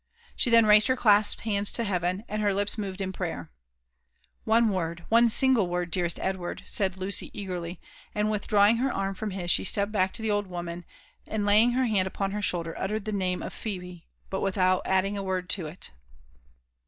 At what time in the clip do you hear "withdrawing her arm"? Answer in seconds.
8.31-9.13